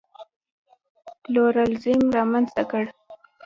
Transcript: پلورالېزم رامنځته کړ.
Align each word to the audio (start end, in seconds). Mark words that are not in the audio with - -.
پلورالېزم 1.23 2.01
رامنځته 2.17 2.63
کړ. 2.71 2.83